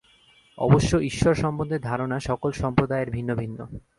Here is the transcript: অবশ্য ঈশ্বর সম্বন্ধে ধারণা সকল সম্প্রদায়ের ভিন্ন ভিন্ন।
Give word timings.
অবশ্য 0.57 0.91
ঈশ্বর 1.01 1.33
সম্বন্ধে 1.35 1.77
ধারণা 1.79 2.17
সকল 2.19 2.51
সম্প্রদায়ের 2.51 3.09
ভিন্ন 3.11 3.29
ভিন্ন। 3.35 3.59